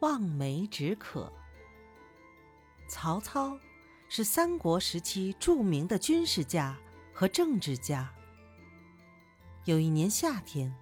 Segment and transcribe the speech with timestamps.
[0.00, 1.30] 望梅止渴。
[2.88, 3.58] 曹操
[4.08, 6.76] 是三国时期著名的军事家
[7.12, 8.10] 和政治家。
[9.66, 10.74] 有一年夏天，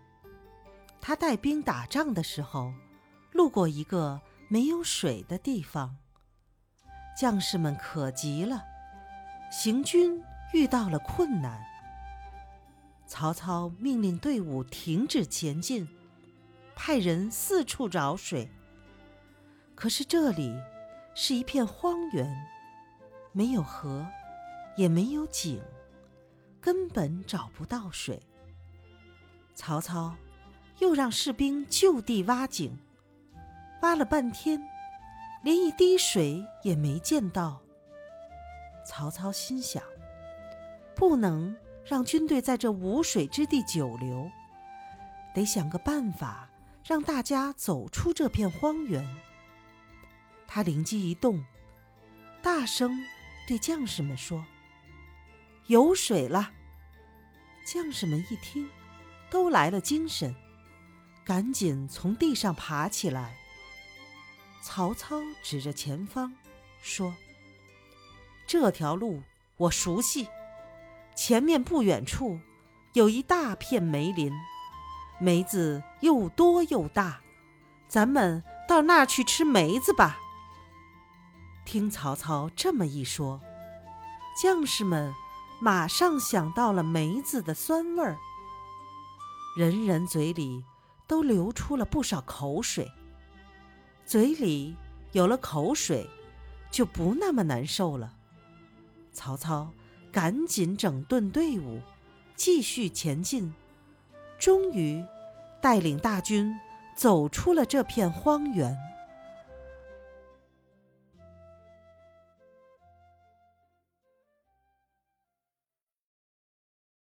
[1.00, 2.72] 他带兵打仗的时候，
[3.32, 5.96] 路过一个没有水的地方，
[7.18, 8.62] 将士们渴极了，
[9.50, 10.22] 行军
[10.54, 11.60] 遇到了困难。
[13.04, 15.88] 曹操命令队伍停止前进，
[16.76, 18.48] 派人四处找水。
[19.78, 20.60] 可是这里
[21.14, 22.28] 是一片荒原，
[23.30, 24.04] 没有河，
[24.76, 25.62] 也没有井，
[26.60, 28.20] 根本找不到水。
[29.54, 30.16] 曹操
[30.80, 32.76] 又让士兵就地挖井，
[33.82, 34.60] 挖了半天，
[35.44, 37.62] 连一滴水也没见到。
[38.84, 39.80] 曹操心想：
[40.96, 44.28] 不能让军队在这无水之地久留，
[45.32, 46.50] 得想个办法
[46.84, 49.06] 让大家走出这片荒原。
[50.50, 51.44] 他灵机一动，
[52.42, 53.04] 大声
[53.46, 54.46] 对将士们说
[55.68, 56.52] ：“有水了！”
[57.66, 58.66] 将士们一听，
[59.28, 60.34] 都来了精神，
[61.22, 63.36] 赶紧从地上爬起来。
[64.62, 66.32] 曹操指着前方
[66.80, 67.14] 说
[68.48, 69.22] ：“这条路
[69.58, 70.28] 我熟悉，
[71.14, 72.40] 前面不远处
[72.94, 74.32] 有一大片梅林，
[75.20, 77.20] 梅子又多又大，
[77.86, 80.18] 咱们到那儿去吃梅子吧。”
[81.68, 83.38] 听曹操这么一说，
[84.42, 85.12] 将士们
[85.60, 88.16] 马上想到了梅子的酸味儿，
[89.54, 90.64] 人人嘴里
[91.06, 92.90] 都流出了不少口水。
[94.06, 94.74] 嘴里
[95.12, 96.08] 有了口水，
[96.70, 98.14] 就不那么难受了。
[99.12, 99.70] 曹操
[100.10, 101.82] 赶紧整顿队伍，
[102.34, 103.52] 继续前进，
[104.38, 105.04] 终于
[105.60, 106.50] 带领大军
[106.96, 108.74] 走出了这片荒原。